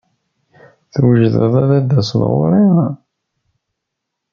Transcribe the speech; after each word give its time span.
Twejdeḍ 0.93 1.53
ad 1.65 1.71
d-taseḍ 1.87 2.21
ɣuṛ-i? 2.31 2.65